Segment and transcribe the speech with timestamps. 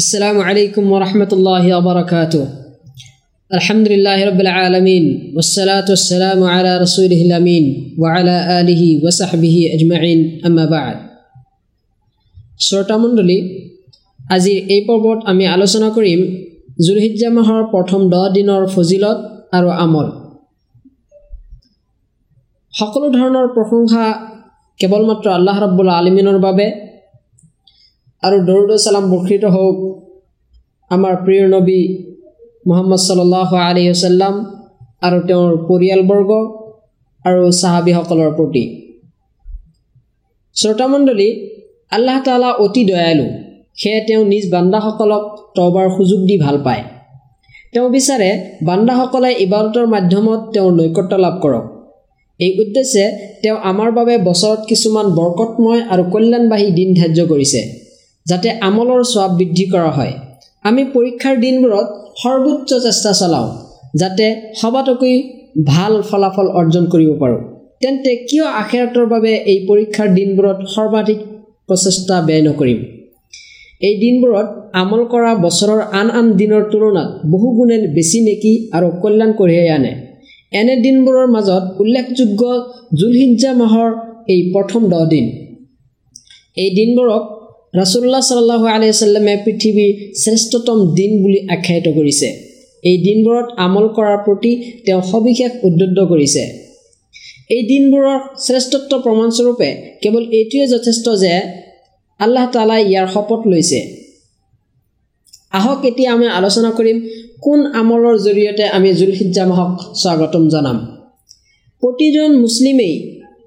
[0.00, 2.47] السلام عليكم ورحمة الله وبركاته
[3.51, 10.97] الحمد لله رب العالمين والصلاة والسلام على رسوله الأمين وعلى آله وصحبه أجمعين أما بعد
[12.59, 13.37] শ্ৰোতামণ্ডলী
[14.35, 16.19] আজিৰ এই পৰ্বত আমি আলোচনা কৰিম
[16.85, 19.17] জুলহিজ্জা মাহৰ প্ৰথম দহ দিনৰ ফজিলত
[19.57, 20.07] আৰু আমল
[22.73, 24.03] সকলো ধৰণৰ প্ৰশংসা
[24.79, 26.67] কেৱল মাত্ৰ আল্লাহ ৰব্বুল আলমিনৰ বাবে
[28.23, 29.77] আৰু দৰুদ চালাম বৰ্ষিত হওক
[30.91, 31.81] আমাৰ প্ৰিয় নবী
[32.67, 34.35] মোহাম্মদ চাল্লাহ আলি আছাল্লাম
[35.05, 36.29] আৰু তেওঁৰ পৰিয়ালবৰ্গ
[37.25, 38.63] আৰু চাহাবীসকলৰ প্ৰতি।
[40.55, 41.29] শ্ৰোতামণ্ডলী
[41.91, 43.27] আল্লাহ তালা অতি দয়ালু।
[43.81, 45.23] সেয়ে তেওঁ নিজ বান্দাসকলক
[45.55, 46.83] তবাৰ সুযোগ দি ভাল পায়।
[47.73, 48.29] তেওঁ বিচাৰে
[48.67, 51.65] বান্দাসকলে ইবাদতৰ মাধ্যমত তেওঁৰ নৈকট্য লাভ কৰক।
[52.39, 53.05] এই উদ্দেশ্যে
[53.41, 57.61] তেওঁ আমাৰ বাবে বছৰত কিছুমান বৰকতময় আৰু কল্যাণবাহী দিন ধাৰ্য কৰিছে।
[58.25, 60.13] যাতে আমলৰ স্বাব বৃদ্ধি কৰা হয়।
[60.65, 61.87] আমি পৰীক্ষাৰ দিনবোৰত
[62.23, 63.49] সৰ্বোচ্চ চেষ্টা চলাওঁ
[63.95, 64.25] যাতে
[64.61, 65.15] সবাতোকৈ
[65.65, 67.41] ভাল ফলাফল অৰ্জন কৰিব পাৰোঁ।
[67.81, 71.19] তেন্তে কিয় আখেৰাতৰ বাবে এই পৰীক্ষাৰ দিনবোৰত সৰ্বাধিক
[71.67, 72.79] প্ৰচেষ্টা ব্যয় নকৰিম?
[73.81, 79.31] এই দিনবোৰত আমল কৰা বছৰৰ আন আন দিনৰ তুলনাত বহু গুণে বেছি নেকি আৰু কল্যাণ
[79.39, 79.91] কঢ়িয়াই আনে।
[80.51, 82.41] এনে দিনবোৰৰ মাজত উল্লেখযোগ্য
[82.99, 83.89] জুলহিজ্জা মাহৰ
[84.27, 85.25] এই প্ৰথম দহ দিন।
[86.55, 87.23] এই দিনবোৰক
[87.73, 89.91] ৰাছুল্লাহ চাল্লাহ আলিয়াল্লামে পৃথিৱীৰ
[90.21, 92.27] শ্ৰেষ্ঠতম দিন বুলি আখ্যায়িত কৰিছে।
[92.89, 94.51] এই দিনবোৰত আমল কৰাৰ প্ৰতি
[94.85, 96.43] তেওঁ সবিশেষ উদ্বুদ্ধ কৰিছে।
[97.55, 99.69] এই দিনবোৰৰ শ্ৰেষ্ঠত্ব প্ৰমাণস্বৰূপে
[100.01, 101.33] কেৱল এইটোৱে যথেষ্ট যে
[102.19, 103.79] আল্লাহ তালাই ইয়াৰ শপত লৈছে।
[105.59, 106.97] আহক এতিয়া আমি আলোচনা কৰিম
[107.45, 110.77] কোন আমলৰ জৰিয়তে আমি জুলহিজ্জা মাহক স্বাগতম জনাম।
[111.83, 112.95] প্ৰতিজন মুছলিমেই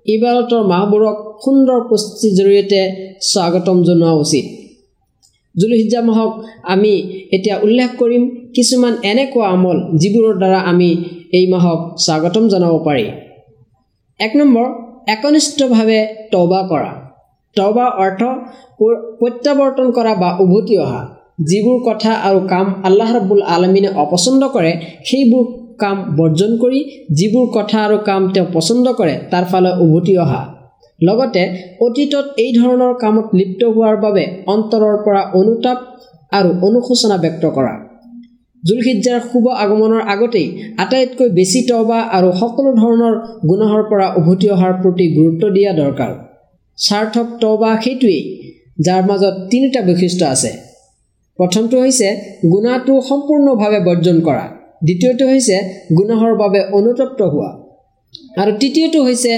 [0.06, 2.80] ইবাদতৰ মাহবোৰক সুন্দৰ প্ৰস্তুতিৰ জৰিয়তে
[3.20, 4.44] স্বাগতম জনোৱা উচিত।
[5.54, 6.32] জুলহিজ্জা মাহক
[6.64, 6.92] আমি
[7.32, 8.22] এতিয়া উল্লেখ কৰিম
[8.54, 10.90] কিছুমান এনেকুৱা আমল যিবোৰৰ দ্বাৰা আমি
[11.32, 13.06] এই মাহক স্বাগতম জনাব পাৰি।
[14.20, 14.66] এক নম্বৰ
[15.06, 16.00] একনিষ্ঠভাৱে
[16.32, 16.90] তবা কৰা।
[17.56, 18.22] তবা অৰ্থ
[19.18, 21.02] প্ৰত্যাৱৰ্তন কৰা বা উভতি অহা।
[21.40, 24.72] যিবোৰ কথা আৰু কাম আল্লাহ ৰাবুল আলমিনে অপচন্দ কৰে
[25.04, 25.44] সেইবোৰ
[25.78, 26.80] কাম বৰ্জন কৰি
[27.18, 30.42] যিবোৰ কথা আৰু কাম তেওঁ পচন্দ কৰে তাৰ ফালে উভতি অহা।
[31.00, 31.42] লগতে
[31.80, 35.78] অতীতত এই ধৰণৰ কামত লিপ্ত হোৱাৰ বাবে অন্তৰৰ পৰা অনুতাপ
[36.32, 37.74] আৰু অনুশোচনা ব্যক্ত কৰা।
[38.62, 40.46] জুলখিজ্জাৰ শুভ আগমনৰ আগতেই
[40.78, 43.14] আটাইতকৈ বেছি তবা আৰু সকলো ধৰণৰ
[43.48, 46.12] গুণহৰ পৰা উভতি অহাৰ প্ৰতি গুৰুত্ব দিয়া দৰকাৰ।
[46.78, 48.22] স্বাৰ্থক তবা সেইটোৱেই
[48.80, 50.50] যাৰ মাজত তিনিটা বৈশিষ্ট্য আছে।
[51.38, 52.08] প্ৰথমটো হৈছে
[52.52, 54.44] গুণাটো সম্পূৰ্ণভাৱে বৰ্জন কৰা।
[54.86, 55.56] দ্বিতীয়টো হৈছে
[55.96, 57.50] গুণাহৰ বাবে অনুতপ্ত হোৱা।
[58.40, 59.32] আৰু তৃতীয়টো হৈছে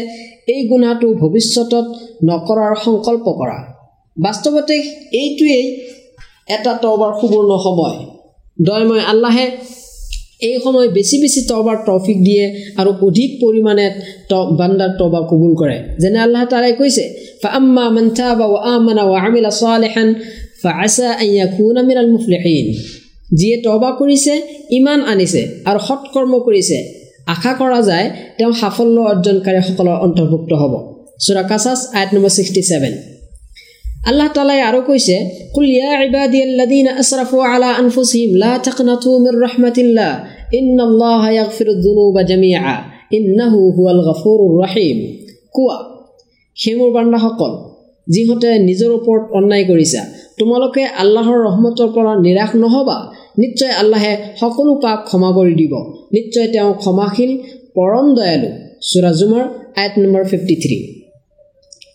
[0.54, 1.86] এই গুণাটো ভৱিষ্যতত
[2.28, 3.58] নকৰাৰ সংকল্প কৰা।
[4.16, 4.76] বাস্তৱতে
[5.20, 5.64] এইটোৱেই
[6.56, 7.96] এটা তবাৰ সুবৰ্ণ সময়।
[8.58, 9.46] দয়ময় আল্লাহে
[10.48, 12.44] এই সময় বেছি বেছি তবাৰ ট্ৰফিক দিয়ে
[12.80, 13.86] আৰু অধিক পৰিমাণে
[14.58, 17.04] বান্দাৰ তবা কবুল কৰে। যেনে আল্লাহ তাৰাই কৈছে
[17.42, 18.46] ফাম্মা মন্থা বা
[19.24, 19.88] আমিলা ছোৱালী
[20.62, 21.08] ফা আছা
[21.54, 22.66] খুন আমিৰাল মুফলেহীন।
[23.38, 24.34] যিয়ে তবা কৰিছে
[24.78, 26.78] ইমান আনিছে আৰু সৎকৰ্ম কৰিছে।
[27.34, 28.06] আশা কৰা যায়
[28.38, 30.74] তেওঁ সাফল্য অৰ্জনকাৰীসকলৰ অন্তৰ্ভুক্ত হ'ব।
[31.24, 31.80] চুৰা কাছাছ
[32.14, 32.94] নম্বৰ ছিক্সটি ছেভেন।
[34.10, 35.16] আল্লাহ তালাই আৰু কৈছে
[35.54, 40.12] কুলিয়া ইবাদি আল্লাদিন আছৰাফু আলা আনফুছিম লা তাকনাতু মিৰ ৰাহমাতিল্লাহ
[40.58, 42.74] ইন্নাল্লাহ ইয়াগফিৰু যুনুবা জামিআ
[43.18, 44.98] ইন্নাহু হুৱাল গফুৰুৰ ৰহিম।
[45.56, 45.76] কোৱা
[46.96, 47.52] বান্দাসকল
[48.06, 50.02] যিহঁতে নিজৰ ওপৰত অন্যায় কৰিছা
[50.38, 52.96] তোমালোকে আল্লাহৰ ৰহমতৰ পৰা নিৰাশ নহ'বা
[53.36, 55.72] নিশ্চয় আল্লাহে সকলো পাপ ক্ষমা কৰি দিব।
[56.16, 57.32] নিশ্চয় তেওঁ ক্ষমাশীল
[57.76, 58.50] পৰম দয়ালু।
[58.88, 59.42] চুৰাজুমৰ
[59.80, 60.78] আইট নম্বৰ ফিফটি থ্ৰী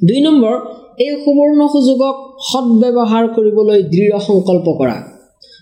[0.08, 0.56] দুই নম্বৰ
[1.06, 2.16] এই সুবৰ্ণ সুযোগক
[2.50, 4.98] সদব্যৱহাৰ কৰিবলৈ দৃঢ় সংকল্প কৰা।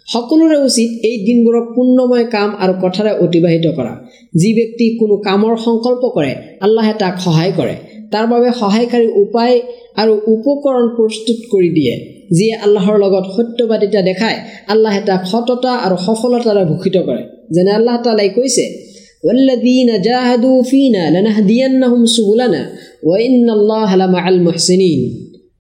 [0.08, 3.94] সকলোৰে উচিত এই দিনবোৰক পূৰ্ণময় কাম আৰু কথাৰে অতিবাহিত কৰা।
[4.42, 6.32] যি ব্যক্তি কোনো কামৰ সংকল্প কৰে
[6.66, 7.76] আল্লাহে তাক সহায় কৰে।
[8.12, 9.56] তাৰ বাবে সহায়কাৰী উপায়
[10.02, 11.96] আৰু উপকৰণ প্ৰস্তুত কৰি দিয়ে।
[12.32, 14.38] যিয়ে আল্লাহৰ লগত সত্যবাদিতা দেখায়
[14.68, 17.24] আল্লাহে তাক সততা আৰু সফলতাৰে ভূষিত কৰে।
[17.56, 18.66] যেনে আল্লাহ তালাই কৈছে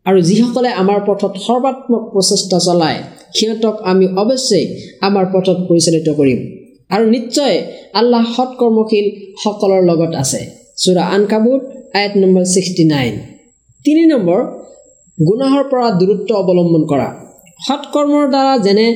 [0.06, 3.00] আৰু যিসকলে আমাৰ পথত সৰ্বাত্মক প্ৰচেষ্টা চলায়
[3.34, 4.66] সিহঁতক আমি অৱশ্যেই
[5.02, 6.40] আমাৰ পথত পৰিচালিত কৰিম।
[6.90, 7.56] আৰু নিশ্চয়
[7.94, 9.06] আল্লাহ সৎকৰ্মশীল
[9.44, 10.42] সকলৰ লগত আছে।
[10.78, 11.22] চোৰা আন
[11.98, 13.14] আইট নম্বৰ ছিক্সটি নাইন।
[13.86, 14.40] তিনি নম্বৰ
[15.18, 17.08] গুণাহৰ পৰা দূৰত্ব অৱলম্বন কৰা।
[17.68, 18.88] সৎকৰ্মৰ দ্বাৰা যেনে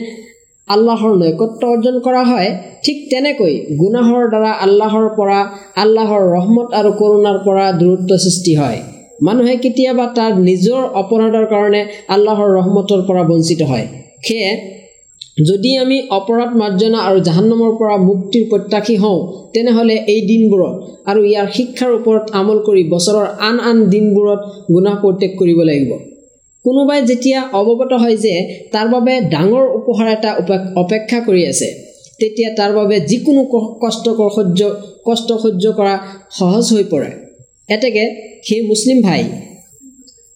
[0.68, 2.50] আল্লাহৰ নৈকত্য অৰ্জন কৰা হয়
[2.86, 5.40] ঠিক তেনেকৈ গুণাহৰ দ্বাৰা আল্লাহৰ পৰা
[5.84, 8.80] আল্লাহৰ ৰহমত আৰু কৰোণাৰ পৰা দূৰত্ব সৃষ্টি হয়।
[9.22, 13.88] মানুহে কেতিয়াবা তাৰ নিজৰ অপৰাধৰ কাৰণে আল্লাহৰ ৰহমতৰ পৰা বঞ্চিত হয়।
[14.28, 14.52] সেয়ে
[15.38, 19.20] যদি আমি অপৰাধ মাৰ্জনা আৰু জাহান্নমৰ পৰা মুক্তিৰ প্ৰত্যাশী হওঁ
[19.54, 20.74] তেনেহ'লে এই দিনবোৰত
[21.10, 24.42] আৰু ইয়াৰ শিক্ষাৰ ওপৰত আমল কৰি বছৰৰ আন আন দিনবোৰত
[24.74, 25.92] গুণা পৰিত্যাগ কৰিব লাগিব।
[26.66, 28.34] কোনোবাই যেতিয়া অৱগত হয় যে
[28.74, 30.32] তাৰ বাবে ডাঙৰ উপহাৰ এটা
[30.76, 31.68] অপেক্ষা কৰি আছে
[32.20, 33.42] তেতিয়া তাৰ বাবে যিকোনো
[33.84, 34.60] কষ্টকৰ সহ্য
[35.06, 35.96] কষ্ট সহ্য কৰা
[36.40, 37.10] সহজ হৈ পৰে।
[37.70, 38.04] এতেকে
[38.44, 39.22] সেই মুছলিম ভাই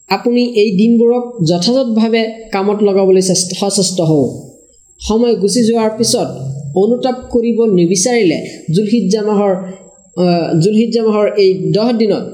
[0.09, 4.27] আপুনি এই দিনবোৰক যথাযথভাৱে কামত লগাবলৈ চেষ্টা সচেষ্ট হওঁ
[5.01, 6.29] সময় গুচি যোৱাৰ পিছত
[6.81, 8.39] অনুতাপ কৰিব নিবিচাৰিলে
[8.75, 9.53] জুলহিজ্জা মাহৰ
[10.63, 12.25] জুলহিজ্জা মাহৰ এই দহ দিনত।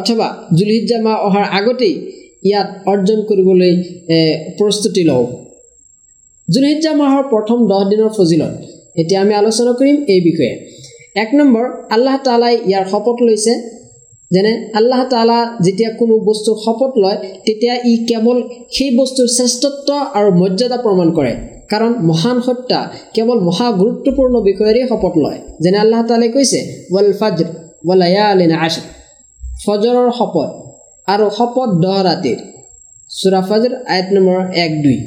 [0.00, 0.26] অথবা
[0.58, 1.94] জুলহিজ্জা মাহ অহাৰ আগতেই
[2.48, 3.72] ইয়াত অৰ্জন কৰিবলৈ
[4.58, 5.26] প্ৰস্তুতি লওঁ।
[6.48, 8.54] জুলহিজ্জা মাহৰ প্ৰথম দহ দিনৰ ফজিলত
[9.00, 10.54] এতিয়া আমি আলোচনা কৰিম এই বিষয়ে।
[11.22, 11.64] এক নম্বৰ
[11.94, 13.54] আল্লাহ তালাই ইয়াৰ শপত লৈছে।
[14.30, 18.38] যেনে আল্লাহ তালা যেতিয়া কোনো বস্তুৰ শপত লয় তেতিয়া ই কেৱল
[18.76, 19.88] সেই বস্তুৰ শ্ৰেষ্ঠত্ব
[20.18, 21.32] আৰু মৰ্যাদা প্ৰমাণ কৰে।
[21.72, 22.80] কাৰণ মহান সত্তা
[23.14, 26.60] কেৱল মহা গুৰুত্বপূৰ্ণ বিষয়েৰে শপত লয়। যেনে আল্লাহ তালাই কৈছে
[26.94, 27.48] ৱল ফাজৰ
[27.88, 28.74] ৱালায়ালিন আছ
[29.64, 30.50] ফজৰৰ শপত
[31.08, 32.38] আৰু শপত দহ ৰাতিৰ
[33.10, 34.98] চুৰা ফাজৰ আয়ত নম্বৰ এক দুই।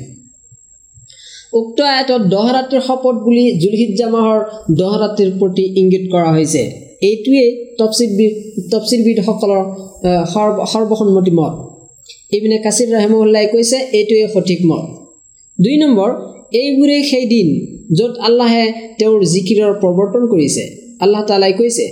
[1.60, 4.40] উক্ত আয়তত দহ ৰাতিৰ শপত বুলি জুলহিজ্জা মাহৰ
[4.80, 6.64] দহ ৰাতিৰ প্ৰতি ইংগিত কৰা হৈছে।
[7.02, 7.50] এইটোৱেই
[7.80, 8.34] তফচিলবিদ
[8.72, 9.62] তফচিলবিদসকলৰ
[10.74, 11.54] সৰ্বসন্মতি মত।
[12.36, 14.86] এইপিনে কাছিৰ ৰাহেমুল্লাই কৈছে এইটোৱে সঠিক মত।
[15.60, 16.10] দুই নম্বৰ
[16.62, 17.48] এইবোৰেই সেই দিন
[17.98, 18.66] য'ত আল্লাহে
[19.00, 20.64] তেওঁৰ জিকিৰৰ প্ৰৱৰ্তন কৰিছে।
[21.04, 21.86] আল্লাহ তালাই কৈছে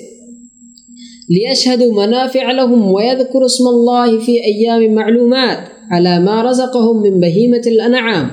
[1.34, 5.60] লিয়াছাদু মানাফি আলহুম ৱায়াদকুৰ ইছমাল্লাহি ফি আইয়ামি মালুমাত
[5.96, 8.26] আলা মা ৰাজাকাহুম মিন বাহিমাতিল আনআম।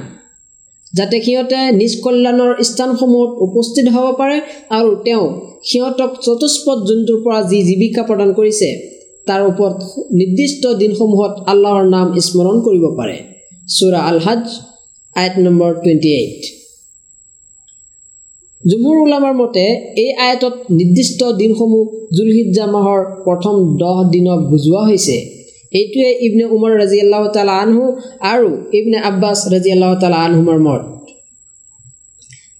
[0.92, 4.36] যাতে সিহঁতে নিজ কল্যাণৰ স্থানসমূহত উপস্থিত হ'ব পাৰে
[4.78, 5.26] আৰু তেওঁ
[5.68, 8.68] সিহঁতক চতুষ্পদ জন্তুৰ পৰা যি জীৱিকা প্ৰদান কৰিছে
[9.28, 9.76] তাৰ ওপৰত
[10.20, 13.16] নিৰ্দিষ্ট দিনসমূহত আল্লাহৰ নাম স্মৰণ কৰিব পাৰে।
[13.76, 14.42] চুৰা আল হাজ
[15.16, 16.40] আয়ত নম্বৰ টুৱেণ্টি এইট
[18.62, 19.64] জুমুৰ ওলামাৰ মতে
[20.02, 21.84] এই আয়তত নিৰ্দিষ্ট দিনসমূহ
[22.16, 25.16] জুলহিজ্জা মাহৰ প্ৰথম দহ দিনক বুজোৱা হৈছে।
[25.78, 27.84] এইটোৱে ইবনে উমৰ ৰাজি আল্লাহ তালা আনহু
[28.32, 30.82] আৰু ইবনে আব্বাছ ৰাজি আল্লাহ তালা আনহুমৰ মত।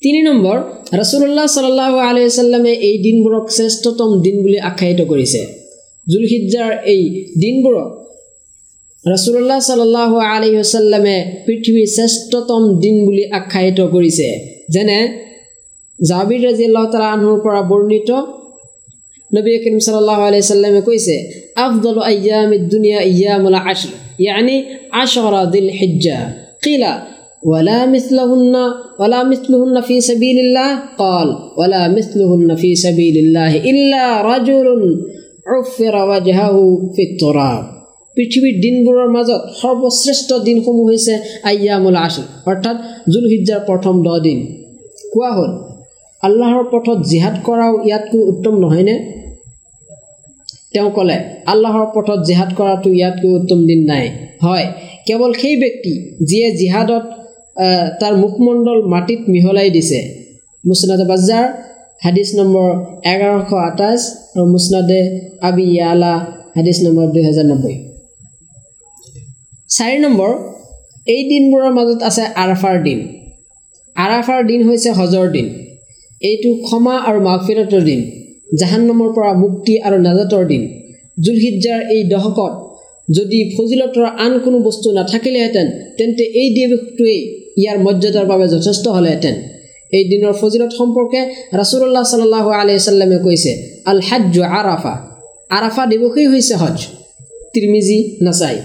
[0.02, 0.56] তিনি নম্বৰ
[1.00, 5.40] ৰচুল্লাহ চাল্লাহ আলহিচাল্লামে এই দিনবোৰক শ্ৰেষ্ঠতম দিন বুলি আখ্যায়িত কৰিছে।
[6.06, 7.02] জুলহিজ্জাৰ এই
[7.42, 7.90] দিনবোৰক
[9.04, 11.16] ৰচুল্লাহ চাল্লাহ আলহিহাল্লামে
[11.46, 14.28] পৃথিৱীৰ শ্ৰেষ্ঠতম দিন বুলি আখ্যায়িত কৰিছে।
[14.74, 14.98] যেনে
[15.98, 18.10] জাবিৰ ৰাজি আল্লাহ তালা আনহুৰ পৰা বৰ্ণিত
[19.31, 21.15] নবী করিম সাল্লাহ আলিয়া সাল্লামে কৈছে
[21.65, 23.91] আফদল আয়াম দুনিয়া ইয়ামুল আশর
[24.23, 24.55] ইয়ানি
[25.01, 26.17] আশরা দিল হিজ্জা
[26.63, 26.93] কিলা
[27.43, 28.55] ولا مثلهن
[28.99, 31.27] ولا مثلهن في سبيل الله قال
[31.57, 34.67] ولا مثلهن في سبيل الله إلا رجل
[35.47, 36.55] عفر وجهه
[36.95, 37.63] في التراب
[38.17, 41.13] পৃথিৱীৰ দিনবোৰৰ মাজত সৰ্বশ্ৰেষ্ঠ দিনসমূহ হৈছে
[41.51, 42.77] আয়ামুল আছৰ অৰ্থাৎ
[43.13, 44.39] জুলহিজ্জাৰ প্ৰথম দহ দিন
[45.13, 45.51] কোৱা হ'ল
[46.23, 48.95] আল্লাহৰ পথত জিহাদ কৰাও ইয়াতকৈ উত্তম নহয়নে
[50.74, 51.16] তেওঁ ক'লে
[51.52, 54.04] আল্লাহৰ পথত জিহাদ কৰাটো ইয়াতকৈ উত্তম দিন নাই।
[54.44, 54.66] হয়
[55.06, 55.92] কেৱল সেই ব্যক্তি
[56.28, 57.04] যিয়ে জিহাদত
[58.00, 60.00] তাৰ মুখমণ্ডল মাটিত মিহলাই দিছে।
[60.64, 61.44] মুছনাদে বাজাৰ
[62.04, 62.68] হাদিছ নম্বৰ
[63.12, 64.02] এঘাৰশ আঠাইছ
[64.34, 65.00] আৰু মুছনাদে
[65.48, 66.14] আবি আলা
[66.56, 67.74] হাদিছ নম্বৰ দুহেজাৰ নব্বৈ।
[69.76, 70.30] চাৰি নম্বৰ
[71.14, 72.98] এই দিনবোৰৰ মাজত আছে আৰাফাৰ দিন।
[73.96, 75.46] আৰাফাৰ দিন হৈছে হজৰ দিন।
[76.22, 78.00] এইটো ক্ষমা আৰু মাফিৰতৰ দিন।
[78.52, 80.62] জাহান্নমৰ পৰা মুক্তি আৰু নাজাতৰ দিন।
[81.24, 82.52] জুলহিজ্জাৰ এই দশকত
[83.08, 85.66] যদি ফজিলতৰ আন কোনো বস্তু নাথাকিলেহেঁতেন
[85.98, 87.20] তেন্তে এই দিৱসটোৱেই
[87.60, 89.34] ইয়াৰ মৰ্যাদাৰ বাবে যথেষ্ট হ'লেহেঁতেন।
[89.92, 91.20] এই দিনৰ ফজিলত সম্পৰ্কে
[91.60, 93.52] ৰাছুল্লাহ চাল্লাহ আলিয়াল্লামে কৈছে
[93.90, 94.94] আল হাজ আৰাফা
[95.56, 96.78] আৰাফা দিৱসেই হৈছে হজ
[97.52, 98.56] ত্ৰিমিজি নাচাই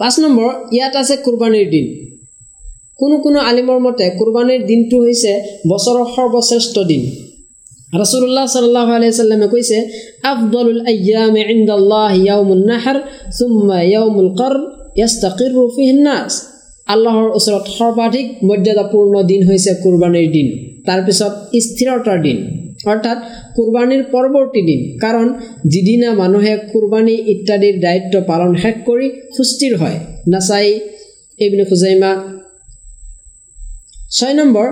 [0.00, 1.86] পাঁচ নম্বৰ ইয়াত আছে কোৰবানীৰ দিন।
[3.00, 5.32] কোনো কোনো আলিমৰ মতে কোৰবানীৰ দিনটো হৈছে
[5.70, 7.02] বছৰৰ সৰ্বশ্ৰেষ্ঠ দিন।
[7.92, 9.78] ৰাছুল্লাহ চাল্লাহ আলিয়াল্লামে কৈছে
[10.32, 12.98] আফদলুল আয়াম ইন্দাল্লাহ য়াউমুল নাহাৰ
[13.38, 14.54] চুম্মা য়াউমুল কৰ
[15.00, 16.30] ইয়াস্তাকিৰ ৰফিহিনাছ
[16.88, 20.48] আল্লাহৰ ওচৰত সৰ্বাধিক মৰ্যাদাপূৰ্ণ দিন হৈছে কোৰবানীৰ দিন
[20.86, 21.32] তাৰপিছত
[21.66, 22.38] স্থিৰতাৰ দিন
[22.92, 23.18] অৰ্থাৎ
[23.56, 25.26] কোৰবানীৰ পৰৱৰ্তী দিন কাৰণ
[25.72, 29.98] যিদিনা মানুহে কোৰবানী ইত্যাদিৰ দায়িত্ব পালন শেষ কৰি সুস্থিৰ হয়।
[30.32, 30.68] নাচাই
[31.38, 32.10] এইবিনে খুজাইমা
[34.16, 34.66] ছয় নম্বৰ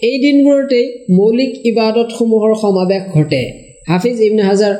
[0.00, 0.86] এই দিনবোৰতেই
[1.18, 3.42] মৌলিক ইবাদতসমূহৰ সমাৱেশ ঘটে
[3.90, 4.72] হাফিজ ইবনে হাজাৰ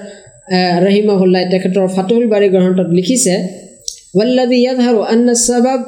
[0.87, 3.37] ৰহিমাহুল্লাই তেখেতৰ ফাতুল বাৰী গ্ৰন্থত লিখিছে
[4.19, 5.81] والذي يظهر أن السبب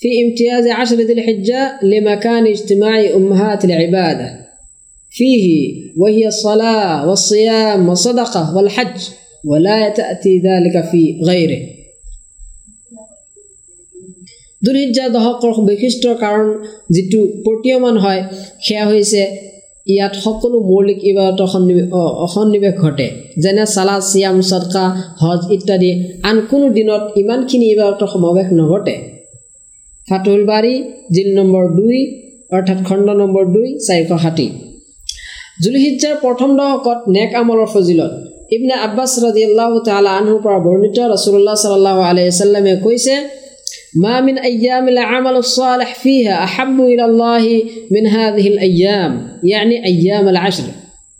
[0.00, 4.28] في امتياز عشر ذي الحجة لمكان اجتماع أمهات العبادة
[5.12, 9.00] فيه وهي الصلاة والصيام والصدقة والحج
[9.44, 11.62] ولا تأتي ذلك في غيره
[14.61, 16.47] দুলহিজা দশকৰ বৈশিষ্ট্যৰ কাৰণ
[16.95, 18.21] যিটো প্ৰতীয়মান হয়
[18.65, 19.21] সেয়া হৈছে
[19.93, 21.47] ইয়াত সকলো মৌলিক ইবাদতৰ
[22.33, 23.07] সন্নিৱেশ ঘটে।
[23.43, 24.85] যেনে চালাদ চিয়াম চদকা
[25.21, 25.91] হজ ইত্যাদি
[26.29, 28.95] আন কোনো দিনত ইমানখিনি ইবাদতৰ সমাৱেশ নঘটে।
[30.07, 30.73] ফাতুল বাৰী
[31.13, 31.97] জিল নম্বৰ দুই
[32.55, 34.47] অৰ্থাৎ খণ্ড নম্বৰ দুই চাৰিশ ষাঠি।
[35.63, 38.13] জুলহিজাৰ প্ৰথম দশকত নেক আমলৰ ফজিলত।
[38.55, 43.15] ইবনে আব্বাছ ৰাজি আল্লাহ তালা আনহুৰ পৰা বৰ্ণিত ৰচুল্লাহ চাল্লাহ আলহিচাল্লামে কৈছে
[43.95, 50.63] ما من أيام العمل الصالح فيها أحب إلى الله من هذه الأيام يعني أيام العشر.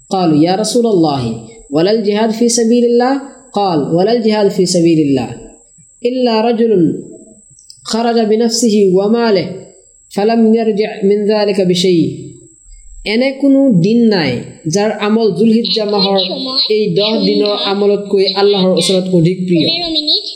[0.09, 3.21] قالوا يا رسول الله ولا الجهاد في سبيل الله؟
[3.53, 5.37] قال ولا الجهاد في سبيل الله
[6.05, 7.03] إلا رجل
[7.83, 9.49] خرج بنفسه وماله
[10.09, 12.27] فلم يرجع من ذلك بشيء.
[13.13, 14.31] এনে কোনো দিন নাই
[14.75, 16.19] যাৰ আমল জুলহিজা মাহৰ
[16.75, 19.65] এই দহ দিনৰ আমলতকৈ আল্লাহৰ ওচৰত অধিক প্ৰিয়।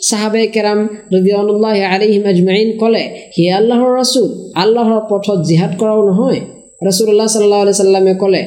[0.08, 0.78] চাহাবে কেৰাম
[1.14, 3.04] ৰবিউল্লাহ আলিহিম আজমাইন ক'লে
[3.36, 4.28] হে আল্লাহৰ ৰচুল
[4.62, 6.40] আল্লাহৰ পথত জিহাদ কৰাও নহয়।
[6.88, 8.42] ৰচুল্লাহ চাল্লাহ আলি চাল্লামে ক'লে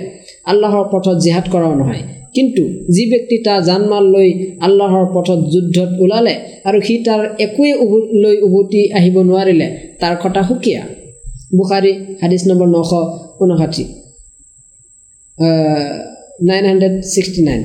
[0.51, 2.03] আল্লাহৰ পথত জিহাদ কৰাও নহয়।
[2.35, 2.63] কিন্তু
[2.95, 4.29] যি ব্যক্তি তাৰ জান মাল লৈ
[4.67, 6.35] আল্লাহৰ পথত যুদ্ধত ওলালে
[6.67, 9.67] আৰু সি তাৰ একোৱে উভো লৈ উভতি আহিব নোৱাৰিলে
[10.01, 10.81] তাৰ কথা সুকীয়া।
[11.57, 11.91] বুখাৰী
[12.21, 12.91] হাদিছ নম্বৰ নশ
[13.43, 13.83] ঊনষাঠি।
[15.37, 17.63] নাইন হাণ্ড্ৰেড ছিক্সটি নাইন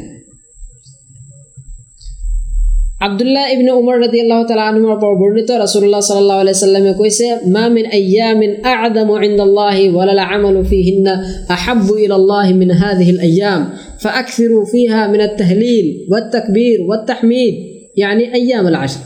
[3.07, 7.65] আব্দুল্লাহ ইবনে উমৰ ৰাজি আল্লাহ তালা আনমৰ পৰা বৰ্ণিত ৰাছুল্লাহ চাল্লাহ আলাই চাল্লামে কৈছে মা
[7.77, 11.12] মিন আয়ামিন মিন আদামু ইন্দাল্লাহি ওয়ালাল আমালু ফিহিন্না
[11.57, 13.61] আহাব্বু ইলাল্লাহি মিন হাদিহিল আয়াম
[14.03, 17.55] ফাআকসিরু ফিহা মিন আত-তাহলিল ওয়াত তাকবীর ওয়াত তাহমিদ
[18.00, 19.03] ইয়ানি আয়াম আল আশর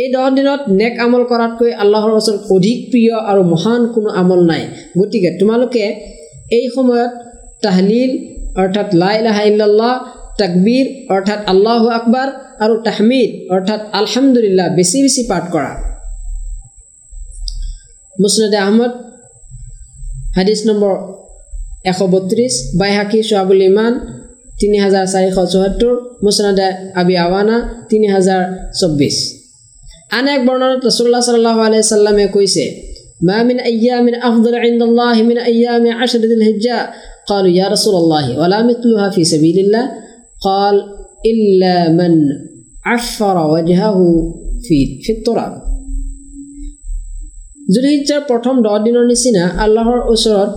[0.00, 4.62] এই দহ দিনত নেক আমল কৰাতকৈ আল্লাহৰ ওচৰত অধিক প্ৰিয় আৰু মহান কোনো আমল নাই।
[4.98, 5.84] গতিকে তোমালোকে
[6.50, 7.12] এই সময়ত
[7.62, 8.10] তাহলিল
[8.56, 9.44] অৰ্থাৎ লাই লাহা
[10.38, 12.28] তাকবীৰ অৰ্থাৎ আল্লাহ আকবাৰ
[12.60, 15.72] আৰু তাহমিদ অৰ্থাৎ আলহামদুলিল্লাহ বেছি বেছি পাঠ কৰা।
[18.20, 18.92] মুছনদে আহমদ
[20.36, 20.94] হাদিছ নম্বৰ
[21.84, 23.92] এশ বত্ৰিছ বাইহাকী চোৱাবুল ইমান
[24.58, 29.16] তিনি হাজাৰ চাৰিশ চৌসত্তৰ মুছনাদে আবি আৱানা তিনি হাজাৰ চৌব্বিছ
[30.10, 36.19] আন এক বৰ্ণনাত ৰচুল্লাহ চাল্লাহ কৈছে ما من أيام أفضل عند الله من أيام عشر
[36.21, 36.93] ذي الهجاء
[37.27, 39.85] قالوا يا رسول الله ولا مثلها في سبيل الله
[40.41, 40.75] قال
[41.25, 42.13] إلا من
[42.85, 43.97] عفر وجهه
[44.61, 45.53] في في التراب
[47.73, 50.51] জুলহিজাৰ প্ৰথম দহ দিনৰ নিচিনা আল্লাহৰ ওচৰত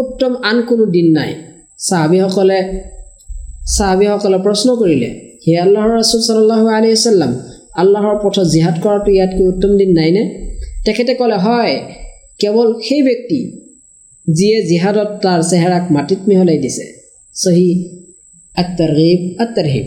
[0.00, 1.32] উত্তম আন কোনো দিন নাই
[1.86, 2.58] চাহাবীসকলে
[3.74, 5.10] চাহাবীসকলে প্ৰশ্ন কৰিলে
[5.44, 7.32] হে আল্লাহৰ ৰচুল চাল্লাহ আলি আছাল্লাম
[7.82, 10.22] আল্লাহৰ পথত জিহাদ কৰাটো ইয়াতকৈ উত্তম দিন নাইনে
[10.85, 11.73] তেখেতে ক'লে হয়
[12.39, 13.39] কেৱল সেই ব্যক্তি
[14.27, 16.85] যিয়ে জিহাদত তাৰ চেহেৰাক মাটিত মিহলাই দিছে।
[17.35, 17.69] চহী
[18.55, 19.85] আত্তাৰহিব আত্তাৰহিব।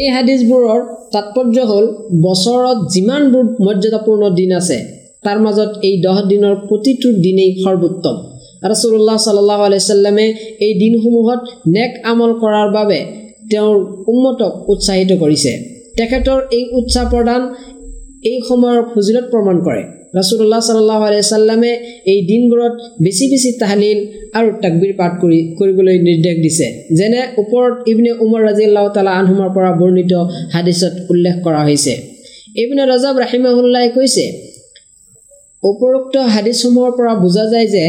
[0.00, 0.80] এই হাদিছবোৰৰ
[1.14, 1.86] তাৎপৰ্য হ'ল
[2.26, 4.78] বছৰত যিমানবোৰ মৰ্যাদাপূৰ্ণ দিন আছে
[5.24, 8.16] তাৰ মাজত এই দহ দিনৰ প্ৰতিটো দিনেই সৰ্বোত্তম।
[8.70, 10.26] ৰাছুল্লাহ চাল্লাহ আলাইচাল্লামে
[10.66, 11.40] এই দিনসমূহত
[11.74, 12.98] নেক আমল কৰাৰ বাবে
[13.50, 13.76] তেওঁৰ
[14.12, 15.52] উন্মতক উৎসাহিত কৰিছে।
[15.96, 17.42] তেখেতৰ এই উৎসাহ প্ৰদান
[18.30, 19.82] এই সময়ৰ ফজিলত প্ৰমাণ কৰে।
[20.18, 21.72] ৰাছুল্লাহ চাল্লাহ আলাইচাল্লামে
[22.12, 22.74] এই দিনবোৰত
[23.04, 23.98] বেছি বেছি তাহালিল
[24.38, 26.66] আৰু তাকবিৰ পাঠ কৰি কৰিবলৈ নিৰ্দেশ দিছে।
[26.98, 30.12] যেনে ওপৰত ইবনে উমৰ ৰাজিল্লাহ তালা আনহুমৰ পৰা বৰ্ণিত
[30.54, 31.94] হাদিছত উল্লেখ কৰা হৈছে।
[32.62, 34.24] ইবনে ৰজাব ৰাহিমাহুল্লাই কৈছে
[35.62, 37.84] উপৰোক্ত হাদিছসমূহৰ পৰা বুজা যায় যে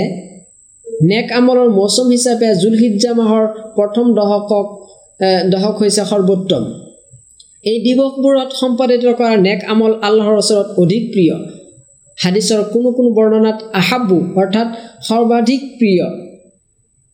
[1.10, 3.44] নেক আমলৰ মৌচুম হিচাপে জুলহিজা মাহৰ
[3.78, 4.68] প্ৰথম দশকক
[5.54, 6.64] দশক হৈছে সৰ্বোত্তম।
[7.64, 11.36] এই দিৱসবোৰত সম্পাদিত কৰা নেক আমল আল্লাহৰ ওচৰত অধিক প্ৰিয়।
[12.18, 14.68] হাদিছৰ কোনো কোনো বৰ্ণনাত আহাবু অৰ্থাৎ
[15.08, 16.06] সৰ্বাধিক প্ৰিয়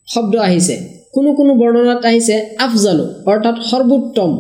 [0.08, 0.76] শব্দ আহিছে।
[1.14, 4.32] কোনো কোনো বৰ্ণনাত আহিছে আফজালু অৰ্থাৎ সৰ্বোত্তম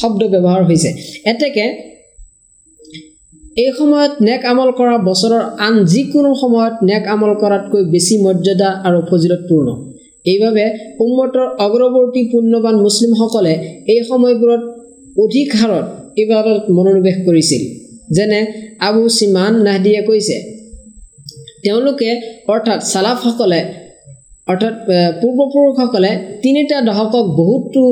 [0.00, 0.90] শব্দ ব্যৱহাৰ হৈছে।
[1.24, 1.64] এতেকে
[3.56, 8.98] এই সময়ত নেক আমল কৰা বছৰৰ আন যিকোনো সময়ত নেক আমল কৰাতকৈ বেছি মৰ্যাদা আৰু
[9.10, 9.68] ফজিলতপূৰ্ণ।
[10.26, 10.64] এইবাবে
[11.04, 13.52] উন্মতৰ অগ্ৰৱৰ্তী পুণ্যৱান মুছলিমসকলে
[13.92, 14.62] এই সময়বোৰত
[15.22, 15.86] অধিক হাৰত
[16.22, 17.62] ইবাদত মনোনিৱেশ কৰিছিল
[18.16, 18.40] যেনে
[18.88, 20.36] আবু চিমান নাহদিয়ে কৈছে।
[21.64, 22.10] তেওঁলোকে
[22.52, 23.60] অৰ্থাৎ চালাফসকলে
[24.48, 24.74] অৰ্থাৎ
[25.20, 26.10] পূৰ্বপুৰুষসকলে
[26.42, 27.82] তিনিটা দশকক বহুতো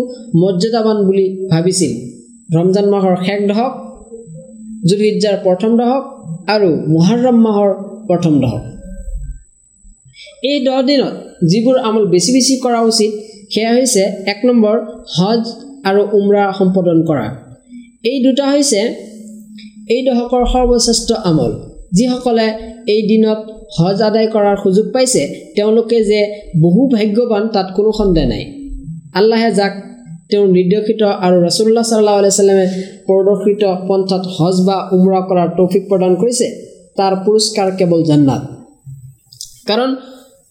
[0.40, 1.92] মৰ্যাদাবান বুলি ভাবিছিল।
[2.56, 3.72] ৰমজান মাহৰ শেষ দশক
[4.88, 6.02] জুলহিজাৰ প্ৰথম দশক
[6.54, 7.70] আৰু মহাৰম মাহৰ
[8.08, 8.64] প্ৰথম দশক
[10.50, 11.14] এই দহ দিনত
[11.50, 13.10] যিবোৰ আমল বেছি বেছি কৰা উচিত
[13.52, 14.76] সেয়া হৈছে এক নম্বৰ
[15.16, 15.42] হজ
[15.88, 17.26] আৰু উমৰা সম্পাদন কৰা।
[18.10, 18.80] এই দুটা হৈছে
[19.94, 21.52] এই দশকৰ সৰ্বশ্ৰেষ্ঠ আমল।
[21.96, 22.46] যিসকলে
[22.92, 23.40] এই দিনত
[23.76, 25.22] হজ আদায় কৰাৰ সুযোগ পাইছে
[25.56, 26.20] তেওঁলোকে যে
[26.64, 28.44] বহু ভাগ্যৱান তাত কোনো সন্দেহ নাই।
[29.18, 29.72] আল্লাহে যাক
[30.30, 32.66] তেওঁ নিৰ্দেশিত আৰু ৰসুল্লাহ চাল্লাহ আলাইচাল্লামে
[33.08, 36.46] প্ৰদৰ্শিত পন্থাত হজ বা উমৰা কৰাৰ তৌফিক প্ৰদান কৰিছে
[36.98, 38.42] তাৰ পুৰস্কাৰ কেৱল জান্নাত।
[39.68, 39.90] কাৰণ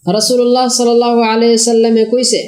[0.06, 2.39] ৰসুল্লাহ চাল্লাহ আলাইচাল্লামে কৈছে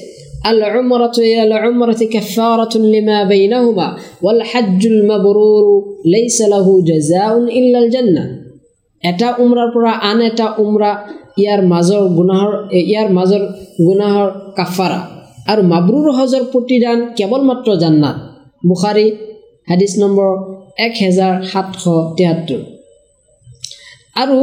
[0.45, 5.65] العمرة إلى العمرة كفارة لما بينهما والحج المبرور
[6.07, 8.25] ليس له جزاء إلا الجنة
[9.03, 10.91] এটা উমৰাৰ পৰা আন এটা উমৰা
[11.43, 12.53] ইয়াৰ মাজৰ গুণাহৰ
[12.83, 13.43] ইয়াৰ মাজৰ
[13.87, 14.29] গুণাহৰ
[14.59, 15.01] কাফাৰা
[15.51, 18.17] আৰু মাবৰুৰ হজৰ প্ৰতিদান কেৱল মাত্ৰ জান্নাত
[18.69, 19.07] বুখাৰী
[19.69, 20.31] হাদিছ নম্বৰ
[20.87, 21.85] এক হেজাৰ সাতশ
[22.17, 22.63] তেসত্তৰ
[24.23, 24.39] আৰু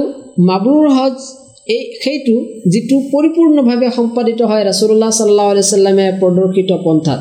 [0.50, 1.18] মাবৰুৰ হজ
[1.67, 2.35] এই সেইটো
[2.73, 7.21] যিটো পৰিপূৰ্ণভাৱে সম্পাদিত হয় ৰাছুল্লাহ চাল্লাহ আলি চাল্লামে প্ৰদৰ্শিত পন্থাত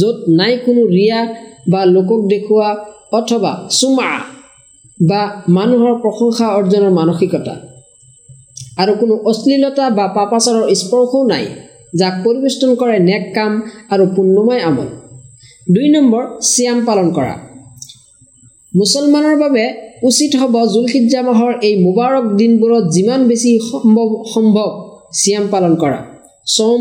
[0.00, 1.20] য'ত নাই কোনো ৰিয়া
[1.68, 2.70] বা লোকক দেখুওৱা
[3.12, 4.10] অথবা চুমা
[5.00, 7.54] বা মানুহৰ প্ৰশংসা অৰ্জনৰ মানসিকতা।
[8.78, 11.44] আৰু কোনো অশ্লীলতা বা পাপাচাৰৰ স্পৰ্শও নাই
[11.94, 13.52] যাক পৰিবেষ্টন কৰে নেক কাম
[13.90, 14.88] আৰু পুণ্যময় আমল।
[15.74, 17.34] দুই নম্বৰ চিয়াম পালন কৰা।
[18.76, 19.64] মুছলমানৰ বাবে
[20.09, 24.69] উচিত হ'ব জুলখিজা মাহৰ এই মুবাৰক দিনবোৰত যিমান বেছি সম্ভৱ সম্ভৱ
[25.19, 25.99] চিয়াম পালন কৰা
[26.47, 26.79] চম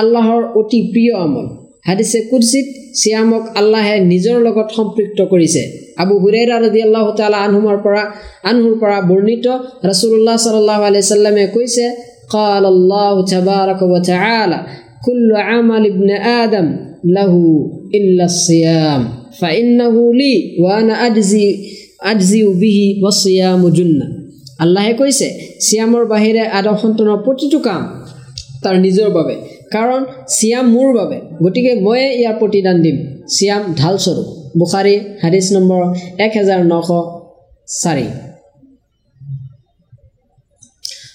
[0.00, 1.46] আল্লাহৰ অতি প্ৰিয় আমল
[1.88, 2.66] হাদিছে কুৰচিত
[3.00, 5.62] চিয়ামক আল্লাহে নিজৰ লগত সম্পৃক্ত কৰিছে
[6.02, 8.02] আবু হুৰেৰ আৰদি আল্লাহ তালা আনহুমৰ পৰা
[8.50, 9.46] আনহুৰ পৰা বৰ্ণিত
[9.90, 11.86] ৰচুল্লাহ চাল্লাহ আলি চাল্লামে কৈছে
[12.28, 14.58] قال الله تبارك وتعالى
[15.06, 17.34] كل عمل ابن آدم له
[17.94, 21.46] إلا الصيام فإنه لي وأنا أجزي
[22.01, 24.05] আজি বিহি বচিয়া মুজুন্না
[24.59, 25.27] আল্লাহে কৈছে
[25.65, 27.81] চিয়ামৰ বাহিৰে আদৰ সন্তানৰ প্ৰতিটো কাম
[28.63, 29.35] তাৰ নিজৰ বাবে।
[29.71, 34.27] কাৰণ চিয়াম মোৰ বাবে। গতিকে ময়ে ইয়াৰ প্ৰতিদান দিম। চিয়াম ঢালস্বৰূপ।
[34.59, 35.81] বুখাৰী হাদিছ নম্বৰ
[36.25, 36.89] এক হেজাৰ নশ
[37.83, 38.28] চাৰি।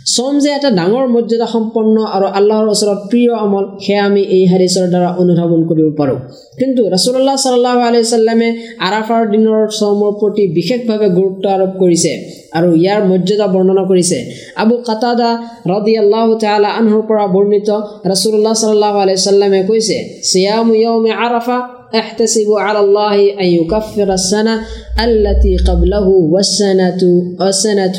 [0.05, 4.87] চম যে এটা ডাঙৰ মৰ্যাদা সম্পন্ন আৰু আল্লাহৰ ওচৰত প্ৰিয় আমল সেয়া আমি এই হাদিছৰ
[4.93, 6.19] দ্বাৰা অনুধাৱন কৰিব পাৰোঁ।
[6.61, 8.49] কিন্তু ৰচুল্লাহ চাল্লাহ আলিয়াল্লামে
[8.87, 12.13] আৰাফাৰ দিনৰ চমৰ প্ৰতি বিশেষভাৱে গুৰুত্ব আৰোপ কৰিছে
[12.57, 14.19] আৰু ইয়াৰ মৰ্যাদা বৰ্ণনা কৰিছে।
[14.63, 15.31] আবু কাটাদা
[15.73, 17.71] ৰদি আল্লাহ তালা আনহুৰ পৰা বৰ্ণিত
[18.13, 19.97] ৰচুল্লাহ চাল্লাহ আলিয়াল্লামে কৈছে
[20.31, 21.59] চিয়াম য়ৌমে আৰাফা
[21.96, 24.62] احتسب على الله أن يكفر السنة
[25.00, 27.02] التي قبله والسنة
[27.40, 27.98] والسنة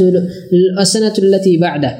[0.76, 1.92] والسنة التي بعده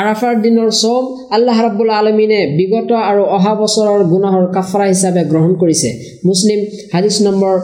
[0.00, 1.04] আৰাফাৰ দিনৰ চব
[1.36, 5.88] আল্লাহ ৰাবুল আলমিনে বিগত আৰু অহা বছৰৰ গুণাহৰ কাফৰা হিচাপে গ্ৰহণ কৰিছে
[6.26, 6.60] মুছলিম
[6.94, 7.54] হাদিছ নম্বৰ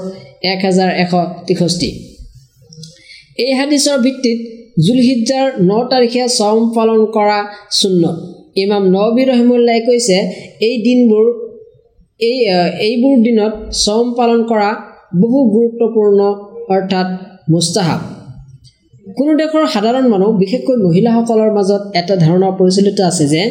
[0.52, 1.12] এক হাজাৰ এশ
[1.46, 1.90] তেষষ্ঠি
[3.38, 4.38] এই হাদিছৰ ভিত্তিত
[4.84, 7.38] জুলহিজাৰ ন তাৰিখে চম পালন কৰা
[7.78, 8.16] চুন্নত
[8.56, 10.16] ইমাম নবী ৰহিমুল্লাই কৈছে
[10.66, 11.24] এই দিনবোৰ
[12.19, 12.37] এই
[12.87, 14.69] এইবোৰ দিনত চম পালন কৰা
[15.23, 16.19] বহু গুৰুত্বপূৰ্ণ
[16.75, 17.07] অৰ্থাৎ
[17.51, 17.99] মুস্তাহাব।
[19.17, 23.41] কোনো দেশৰ সাধাৰণ মানুহ বিশেষকৈ মহিলাসকলৰ মাজত এটা ধাৰণা প্ৰচলিত আছে যে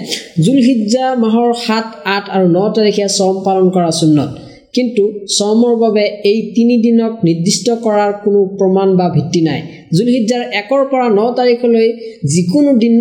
[0.45, 4.31] জুলহিজা মাহৰ সাত আঠ আৰু ন তাৰিখে চম পালন কৰা চুন্নত।
[4.75, 5.03] কিন্তু
[5.39, 9.61] চমৰ বাবে এই তিনিদিনক নিৰ্দিষ্ট কৰাৰ কোনো প্ৰমাণ বা ভিত্তি নাই।
[9.97, 11.89] জুলহিজাৰ একৰ পৰা ন তাৰিখলৈ
[12.33, 12.95] যিকোনো দিন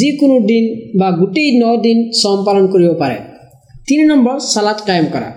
[0.00, 0.64] যিকোনো দিন
[1.00, 3.18] বা গোটেই ন দিন চম পালন কৰিব পাৰে।
[3.90, 5.28] তিনি নম্বৰ চালাদ কায়েম কৰা।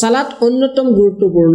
[0.00, 1.54] চালাদ অন্যতম গুৰুত্বপূৰ্ণ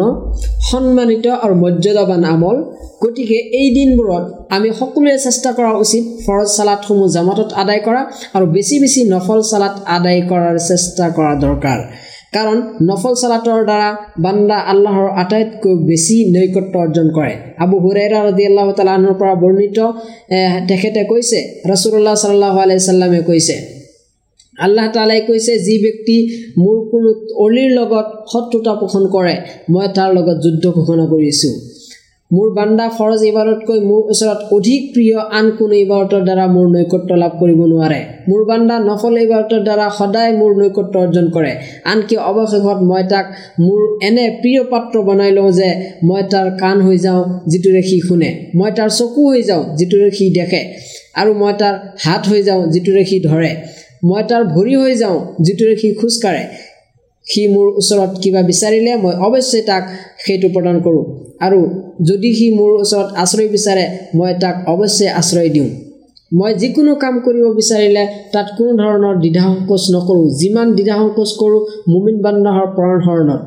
[0.69, 2.57] সন্মানিত আৰু মৰ্যাদাবান আমল।
[3.03, 4.25] গতিকে এই দিনবোৰত
[4.55, 8.01] আমি সকলোৱে চেষ্টা কৰা উচিত ফৰজ চালাদসমূহ জামাতত আদায় কৰা
[8.35, 11.79] আৰু বেছি বেছি নফল চালাদ আদায় কৰাৰ চেষ্টা কৰা দৰকাৰ।
[12.35, 12.57] কাৰণ
[12.89, 13.89] নফল চালাতৰ দ্বাৰা
[14.25, 19.79] বান্দা আল্লাহৰ আটাইতকৈ বেছি নৈকট্য অৰ্জন কৰে। আবু হুৰেৰা ৰদি আল্লাহ তালাহৰ পৰা বৰ্ণিত
[20.69, 21.39] তেখেতে কৈছে
[21.71, 23.55] ৰচুল্লাহ চাল্লাহ আলাইচাল্লামে কৈছে
[24.57, 26.15] আল্লাহ তালাই কৈছে যি ব্যক্তি
[26.57, 27.09] মোৰ কোনো
[27.45, 29.35] অলিৰ লগত শত্ৰুতা পোষণ কৰে
[29.69, 31.53] মই তাৰ লগত যুদ্ধ ঘোষণা কৰিছোঁ
[32.31, 37.33] মোৰ বান্দা ফৰজ ইবাৰতকৈ মোৰ ওচৰত অধিক প্ৰিয় আন কোনো ইবাৰতৰ দ্বাৰা মোৰ নৈকট্য লাভ
[37.41, 41.51] কৰিব নোৱাৰে। মোৰ বান্দা নফল ইবাৰতৰ দ্বাৰা সদায় মোৰ নৈকট্য অৰ্জন কৰে।
[41.91, 43.25] আনকি অৱশেষত মই তাক
[43.59, 45.69] মোৰ এনে প্ৰিয় পাত্ৰ বনাই লওঁ যে
[46.03, 50.25] মই তাৰ কাণ হৈ যাওঁ যিটোৰে সি শুনে। মই তাৰ চকু হৈ যাওঁ যিটোৰে সি
[50.39, 50.61] দেখে।
[51.21, 53.51] আৰু মই তাৰ হাত হৈ যাওঁ যিটোৰে সি ধৰে।
[54.09, 56.43] মই তাৰ ভৰি হৈ যাওঁ যিটোৰে সি খোজকাঢ়ে
[57.27, 59.83] সি মোৰ ওচৰত কিবা বিচাৰিলে মই অৱশ্যেই তাক
[60.23, 61.03] সেইটো প্ৰদান কৰোঁ।
[61.45, 61.59] আৰু
[62.09, 63.85] যদি সি মোৰ ওচৰত আশ্ৰয় বিচাৰে
[64.17, 65.69] মই তাক অৱশ্যেই আশ্ৰয় দিওঁ।
[66.31, 71.61] মই যিকোনো কাম কৰিব বিচাৰিলে তাত কোনো ধৰণৰ দ্বিধা সংকোচ নকৰোঁ। যিমান দ্বিধা সংকোচ কৰোঁ
[71.91, 73.41] মুমিন বান্দাহৰ প্ৰাণ শৰণত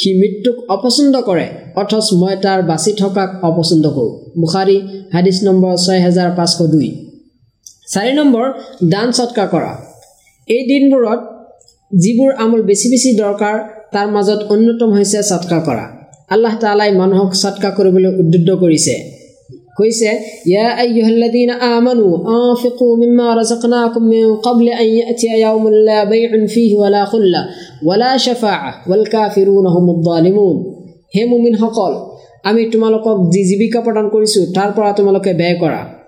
[0.00, 1.46] সি মৃত্যুক অপচন্দ কৰে
[1.82, 4.76] অথচ মই তাৰ বাচি থকাক অপচন্দ কৰোঁ। বুখাৰী
[5.14, 6.88] হাদিছ নম্বৰ ছয় হেজাৰ পাঁচশ দুই।
[7.92, 8.46] চাৰি নম্বৰ
[8.92, 9.72] দান সৎকাৰ কৰা।
[10.48, 11.20] এই দিনবোৰত
[11.92, 13.56] যিবোৰ আমল বেছি বেছি দৰকাৰ
[13.92, 15.86] তাৰ মাজত অন্যতম হৈছে সৎকাৰ কৰা।
[16.30, 18.94] আল্লাহ তালাই মানুহক সৎকাৰ কৰিবলৈ উদ্বুদ্ধ কৰিছে।
[19.76, 20.10] কৈছে
[31.16, 31.92] হে মুমিনসকল
[32.44, 36.01] আমি তোমালোকক যি জীৱিকা প্ৰদান কৰিছোঁ তাৰ পৰা তোমালোকে ব্যয় কৰা।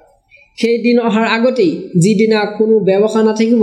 [0.59, 1.71] সেই দিন অহাৰ আগতেই
[2.03, 3.63] যিদিনা কোনো ব্যৱসায় নাথাকিব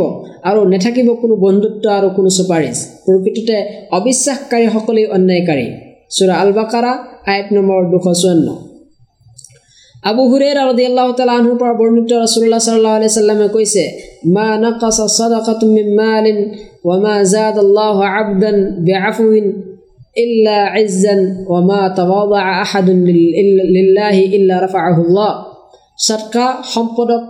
[0.50, 3.58] আৰু নাথাকিব কোনো বন্ধুত্ব আৰু কোনো চুপাৰিচ প্ৰকৃততে
[3.98, 5.68] অবিশ্বাসকাৰীসকলেই অন্যায়কাৰী।
[6.16, 6.92] চুৰা আল বাকাৰা
[7.32, 8.48] আইট নম্বৰ দুশ চৌৱন্ন।
[10.10, 13.84] আবু হুৰেৰ ৰদি আল্লাহ তালাহুৰ পৰা বৰ্ণিত ৰচুল্লাহ চাল্লাহ আলি চাল্লামে কৈছে
[14.36, 16.38] মা নাকাছা চাদাকাতুম মিন মালিন
[16.86, 19.46] ওয়া মা জাদ আল্লাহ আবদান বিআফউইন
[20.24, 23.00] ইল্লা ইজ্জান ওয়া মা তাওয়াদা আহাদুন
[23.76, 25.32] লিল্লাহি ইল্লা রাফাআহু আল্লাহ
[26.08, 27.22] সৎকা সম্পদক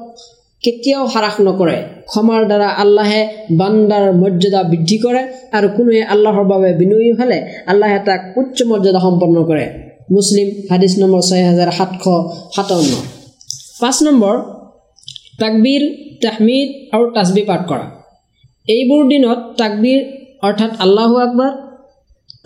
[0.63, 1.77] কেতিয়াও হ্ৰাস নকৰে।
[2.11, 3.21] ক্ষমাৰ দ্বাৰা আল্লাহে
[3.59, 5.21] বান্দাৰ মৰ্যাদা বৃদ্ধি কৰে
[5.57, 7.39] আৰু কোনোৱে আল্লাহৰ বাবে বিনয়ী হ'লে
[7.71, 9.65] আল্লাহে তাক উচ্চ মৰ্যাদা সম্পন্ন কৰে।
[10.13, 12.05] মুছলিম হাদিছ নম্বৰ ছয় হাজাৰ সাতশ
[12.55, 12.93] সাতাৱন্ন।
[13.81, 14.35] পাঁচ নম্বৰ
[15.41, 15.83] তাকবীৰ
[16.23, 17.85] তাহমিদ আৰু তাজবি পাঠ কৰা।
[18.67, 19.99] এইবোৰ দিনত তাকবীৰ
[20.47, 21.51] অৰ্থাৎ আল্লাহু আকবৰ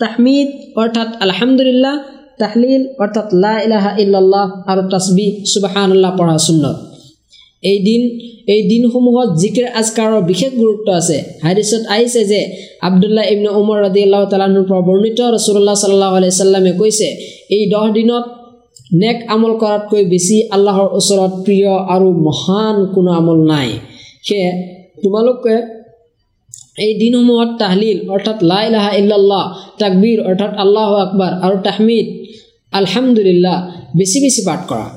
[0.02, 0.48] তাহমিদ
[0.82, 1.96] অৰ্থাৎ আলহামদুলিল্লাহ
[2.40, 6.78] তাহলিল অৰ্থাৎ লা ইলাহা ইল্লাল্লাহ আৰু তাছবি সুবাহানুল্লাহ পঢ়া সুন্নত।
[7.72, 8.02] এই দিন
[8.54, 12.42] এই দিনসমূহত জিকিৰ আজকাৰৰ বিশেষ গুৰুত্ব আছে। হাদিছত আহিছে যে
[12.88, 17.08] আবদুল্লাহ ইবনে উমৰ ৰাদি আল্লাহ তালাহুৰ পৰা বৰ্ণিত ৰচুল্লাহ চাল্লাহ আলাইচাল্লামে কৈছে
[17.56, 18.26] এই দহ দিনত
[19.02, 23.70] নেক আমল কৰাতকৈ বেছি আল্লাহৰ ওচৰত প্ৰিয় আৰু মহান কোনো আমল নাই।
[24.28, 24.50] সেয়ে
[25.04, 25.56] তোমালোকে
[26.84, 29.44] এই দিনসমূহত তাহলিল অৰ্থাৎ লাই লাহা ইল্লাল্লাহ
[29.82, 32.08] তাকবীৰ অৰ্থাৎ আল্লাহ আকবাৰ আৰু তাহমিদ
[32.80, 33.58] আলহামদুলিল্লাহ
[33.98, 34.88] বেছি বেছি পাঠ কৰা।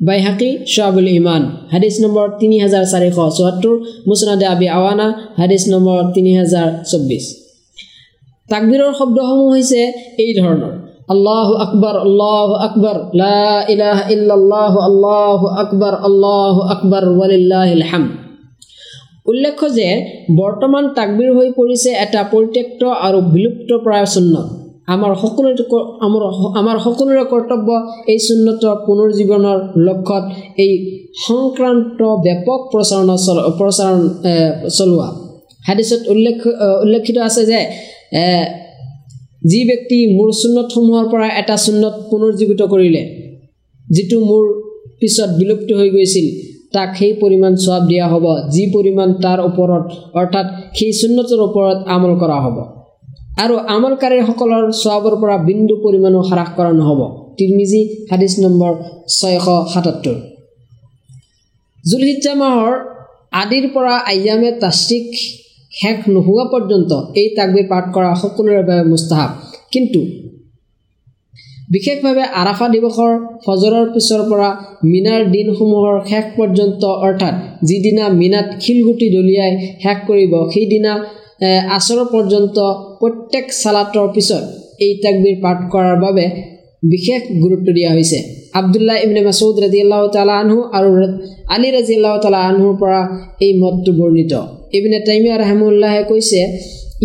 [0.00, 1.42] বাইহাকী শ্বাবুল ইমান
[1.72, 3.74] হাদিছ নম্বৰ তিনি হাজাৰ চাৰিশ চৌসত্তৰ
[4.08, 5.06] মুছনাদে আবি আৱানা
[5.40, 7.24] হাদিছ নম্বৰ তিনি হাজাৰ চৌব্বিছ।
[8.48, 9.80] তাকবীৰৰ শব্দসমূহ হৈছে
[10.24, 10.74] এই ধৰণৰ
[11.12, 13.66] আল্লাহ আকবৰ আল্লাহ আকবৰ লাহ
[14.14, 18.04] ইল্লাহ আল্লাহ আকবৰ আল্লাহ আকবৰ ৱালিল্লাহাম
[19.26, 19.88] উল্লেখ্য যে
[20.40, 24.48] বৰ্তমান তাকবীৰ হৈ পৰিছে এটা পৰিত্যক্ত আৰু বিলুপ্তপ্ৰায় চুন্নত
[24.88, 25.10] আমাৰ
[26.06, 26.22] আমাৰ
[26.60, 27.68] আমাৰ সকলোৰে কৰ্তব্য
[28.12, 30.24] এই চুন্নতৰ পুনৰ্জীৱনৰ লক্ষ্যত
[30.64, 30.72] এই
[31.26, 33.08] সংক্ৰান্ত ব্যাপক প্ৰচাৰণ
[33.58, 34.00] প্ৰচাৰণ
[34.78, 35.08] চলোৱা।
[35.68, 36.38] হাদিছত উল্লেখ
[36.84, 37.60] উল্লেখিত আছে যে
[39.50, 43.02] যি ব্যক্তি মোৰ চুন্নতসমূহৰ পৰা এটা চুন্নত পুনৰ্জীৱিত কৰিলে
[43.86, 44.42] যিটো মোৰ
[45.00, 46.26] পিছত বিলুপ্ত হৈ গৈছিল
[46.74, 49.84] তাক সেই পৰিমাণ চোৱাব দিয়া হ'ব যি পৰিমাণ তাৰ ওপৰত
[50.20, 50.46] অৰ্থাৎ
[50.78, 52.56] সেই চুন্নতৰ ওপৰত আমল কৰা হ'ব।
[53.42, 57.00] আৰু আমলকাৰীসকলৰ চোৱাবৰ পৰা বিন্দু পৰিমাণো হ্ৰাস কৰা নহ'ব।
[57.38, 58.72] তিৰমিজি হাদিছ নম্বৰ
[59.16, 60.16] ছয়শ সাতাত্তৰ
[61.84, 62.74] জুলহিজা মাহৰ
[63.42, 65.08] আদিৰ পৰা আয়ামে তাশ্ৰিক
[65.78, 69.30] শেষ নোহোৱা পৰ্যন্ত এই তাকবিৰ পাঠ কৰা সকলোৰে বাবে মুস্তাহাব।
[69.72, 70.00] কিন্তু
[71.68, 73.12] বিশেষভাৱে আৰাফা দিৱসৰ
[73.44, 74.48] ফজৰৰ পিছৰ পৰা
[74.92, 77.34] মিনাৰ দিনসমূহৰ শেষ পৰ্যন্ত অৰ্থাৎ
[77.68, 79.52] যিদিনা মিনাত শিলগুটি দলিয়াই
[79.84, 80.92] শেষ কৰিব সেইদিনা
[81.76, 82.56] আচৰ পৰ্যন্ত
[83.00, 84.44] প্ৰত্যেক চালাতৰ পিছত
[84.84, 86.26] এই তাকবিৰ পাঠ কৰাৰ বাবে
[86.92, 88.18] বিশেষ গুৰুত্ব দিয়া হৈছে।
[88.60, 90.90] আবদুল্লাহ ইবনে মাছুদ ৰাজি আল্লাহ তালা আনহু আৰু
[91.54, 93.00] আলী ৰাজি আল্লাহ তালা আনহুৰ পৰা
[93.44, 94.32] এই মতটো বৰ্ণিত।
[94.78, 96.40] ইবনে টাইমিয়া ৰাহমুল্লাহে কৈছে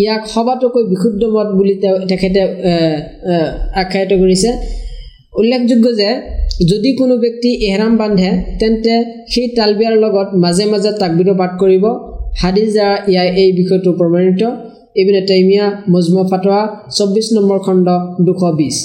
[0.02, 2.42] ইয়াক সবাতোকৈ বিশুদ্ধ মত বুলি তেওঁ তেখেতে
[3.82, 4.50] আখ্যায়িত কৰিছে।
[5.40, 6.10] উল্লেখযোগ্য যে
[6.72, 8.94] যদি কোনো ব্যক্তি এহৰাম বান্ধে তেন্তে
[9.34, 11.86] সেই তালবিয়াৰ লগত মাজে মাজে তাকবিৰো পাঠ কৰিব।
[12.42, 14.42] হাদিজ দ্বাৰা ইয়াৰ এই বিষয়টো প্ৰমাণিত।
[15.02, 16.60] ইবিনে টাইমিয়া মজমা ফাটোৱা
[16.98, 17.88] চৌব্বিছ নম্বৰ খণ্ড
[18.28, 18.78] দুশ বিছ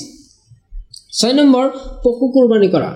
[1.19, 1.65] ছয় নম্বৰ
[2.03, 2.91] পশু কোৰবানী কৰা।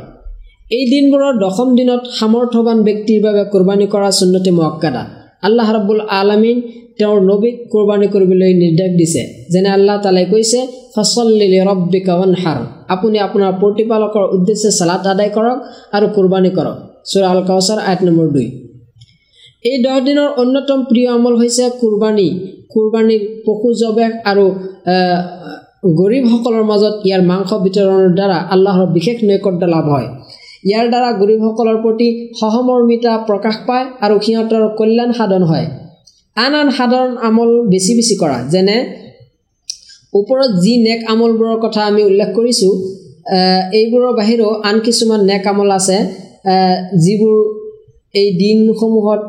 [0.76, 5.02] এই দিনবোৰৰ দশম দিনত সামৰ্থৱান ব্যক্তিৰ বাবে কোৰবানী কৰা চুন্নতি মক্কাদা
[5.46, 6.56] আল্লাহ ৰাবুল আলমিন
[6.98, 10.60] তেওঁৰ নবীক কোৰবানী কৰিবলৈ নিৰ্দেশ দিছে যেনে আল্লাহ তালাই কৈছে
[10.94, 12.00] ফচল্লি ৰব্বি
[12.42, 12.60] হাৰ
[12.94, 15.58] আপুনি আপোনাৰ প্ৰতিপালকৰ উদ্দেশ্যে চালাদ আদায় কৰক
[15.96, 16.76] আৰু কোৰবানী কৰক।
[17.10, 18.46] চুৰা আল কাউচাৰ আঠ নম্বৰ দুই।
[19.70, 22.28] এই দহ দিনৰ অন্যতম প্ৰিয় আমল হৈছে কোৰবানী
[22.72, 24.44] কোৰবানীৰ পশু জবেশ আৰু
[25.98, 30.08] গৰীবসকলৰ মাজত ইয়াৰ মাংস বিতৰণৰ দ্বাৰা আল্লাহৰ বিশেষ নৈকট্য লাভ হয়।
[30.68, 32.08] ইয়াৰ দ্বাৰা গৰীবসকলৰ প্ৰতি
[32.40, 35.66] সহমৰ্মিতা প্ৰকাশ পায় আৰু সিহঁতৰ কল্যাণ সাধন হয়।
[36.44, 38.76] আন আন সাধাৰণ আমল বেছি বেছি কৰা। যেনে
[40.12, 42.74] ওপৰত যি নেক আমলবোৰৰ কথা আমি উল্লেখ কৰিছোঁ
[43.78, 45.98] এইবোৰৰ বাহিৰেও আন কিছুমান নেক আমল আছে
[47.04, 47.36] যিবোৰ
[48.14, 49.20] এই দিনসমূহত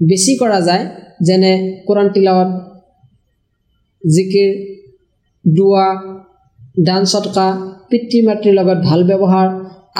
[0.00, 0.84] বেছি কৰা যায়
[1.26, 1.52] যেনে
[1.86, 2.50] কোৰাণ তিলাৱত
[4.02, 4.50] জিকিৰ
[5.44, 5.86] দোৱা
[6.86, 7.46] দান চটকা
[7.90, 9.48] পিতৃ মাতৃৰ লগত ভাল ব্যৱহাৰ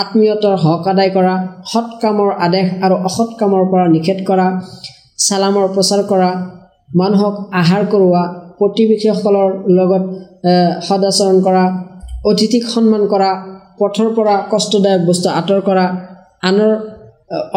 [0.02, 1.34] আত্মীয়তাৰ হক আদায় কৰা
[1.70, 4.46] সৎ কামৰ আদেশ আৰু অসৎ কামৰ পৰা নিষেধ কৰা
[5.24, 6.30] চালামৰ প্ৰচাৰ কৰা
[7.00, 8.22] মানুহক আহাৰ কৰোৱা
[8.58, 10.04] প্ৰতিবেশীসকলৰ লগত
[10.88, 11.64] সদাচৰণ কৰা
[12.30, 13.30] অতিথিক সন্মান কৰা
[13.78, 15.86] পথৰ পৰা কষ্টদায়ক বস্তু আঁতৰ কৰা
[16.48, 16.72] আনৰ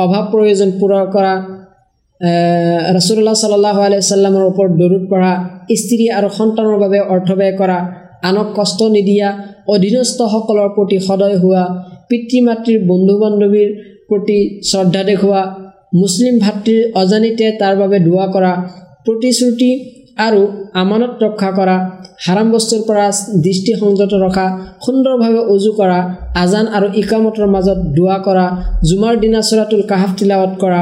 [0.03, 1.33] অভাৱ প্ৰয়োজন পূৰণ কৰা
[2.95, 5.33] ৰচুল্লাহ চাল্লাহ আলাইচাল্লামৰ ওপৰত দৰুদ পঢ়া
[5.79, 7.77] স্ত্ৰী আৰু সন্তানৰ বাবে অৰ্থ ব্যয় কৰা
[8.29, 9.27] আনক কষ্ট নিদিয়া
[9.73, 11.63] অধীনস্থসকলৰ প্ৰতি সদয় হোৱা
[12.09, 13.69] পিতৃ মাতৃৰ বন্ধু বান্ধৱীৰ
[14.09, 14.37] প্ৰতি
[14.69, 15.43] শ্ৰদ্ধা দেখুওৱা
[15.95, 18.53] মুছলিম ভাতৃৰ অজানিতে তাৰ বাবে দোৱা কৰা
[19.05, 19.69] প্ৰতিশ্ৰুতি
[20.17, 20.41] আৰু
[20.81, 21.75] আমানত ৰক্ষা কৰা
[22.25, 23.05] হাৰাম বস্তুৰ পৰা
[23.45, 24.45] দৃষ্টি সংযত ৰখা
[24.85, 25.97] সুন্দৰভাৱে উজু কৰা
[26.43, 28.45] আজান আৰু ইকামতৰ মাজত দোৱা কৰা
[28.87, 30.81] জুমাৰ দিনা চৰাতুল কাহাফ তিলাৱত কৰা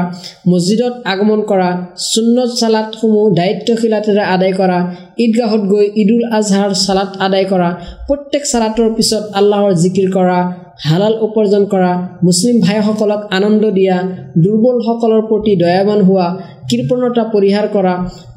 [0.50, 1.68] মছজিদত আগমন কৰা
[2.04, 4.78] চুন্নত চালাদসমূহ দায়িত্বশীলতাৰে আদায় কৰা
[5.24, 7.68] ঈদগাহত গৈ ঈদুল আজহাৰ চালাদ আদায় কৰা
[8.08, 10.38] প্ৰত্যেক চালাতৰ পিছত আল্লাহৰ জিকিৰ কৰা
[10.82, 11.92] হালাল উপাৰ্জন কৰা
[12.24, 13.96] মুছলিম ভাইসকলক আনন্দ দিয়া
[14.42, 16.26] দুৰ্বলসকলৰ প্ৰতি দয়াৱান হোৱা
[16.70, 17.94] কৃপণতা পৰিহাৰ কৰা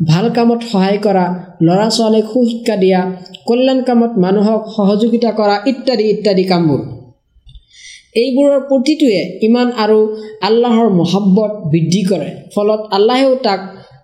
[0.08, 1.26] ভাল কামত সহায় কৰা
[1.62, 3.00] ল'ৰা ছোৱালীক সুশিক্ষা দিয়া
[3.46, 6.82] কল্যাণ কামত মানুহক সহযোগিতা কৰা ইত্যাদি ইত্যাদি কামবোৰ।
[8.16, 10.00] এইবোৰৰ প্ৰতিটোৱে ইমান আৰু
[10.42, 13.60] আল্লাহৰ মহাব্বত বৃদ্ধি কৰে ফলত আল্লাহেও তাক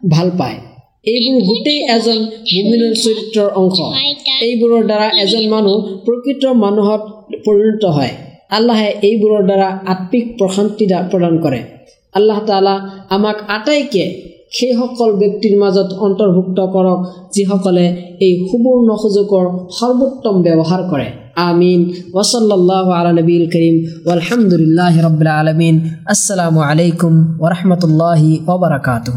[0.09, 0.57] ভাল পায়।
[1.05, 2.19] এইবোৰ গোটেই এজন
[2.55, 3.77] মুমিনৰ চৰিত্ৰৰ অংশ।
[4.41, 7.01] এইবোৰৰ দ্বাৰা এজন মানুহ প্ৰকৃত মানুহত
[7.45, 8.13] পৰিণত হয়।
[8.49, 11.59] আল্লাহে এইবোৰৰ দ্বাৰা আত্মিক প্ৰশান্তি প্ৰদান কৰে।
[12.17, 12.76] আল্লাহ তালা
[13.15, 14.06] আমাক আটাইকে
[14.58, 16.99] সেইসকল ব্যক্তিৰ মাজত অন্তৰ্ভুক্ত কৰক
[17.36, 17.86] যিসকলে
[18.26, 19.45] এই সুবৰ্ণ সুযোগৰ
[19.78, 21.08] সৰ্বোত্তম ব্যৱহাৰ কৰে।
[21.47, 21.80] আমিন।
[22.19, 23.76] ওসল্লাহ আলা নবীল কৰিম
[24.15, 25.76] আলহামদুলিল্লাহ ৰবিল আলমিন।
[26.13, 27.13] আসসালামু আলাইকুম
[27.45, 29.13] ওৰহমতুল্লাহি ওবৰাকাতু